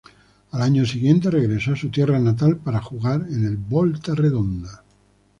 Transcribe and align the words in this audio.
Al 0.49 0.63
año 0.63 0.83
siguiente 0.83 1.29
regresó 1.29 1.73
a 1.73 1.75
su 1.75 1.91
tierra 1.91 2.17
natal 2.19 2.57
para 2.57 2.81
jugar 2.81 3.23
en 3.29 3.45
el 3.45 3.57
Volta 3.57 4.15
Redonda. 4.15 4.83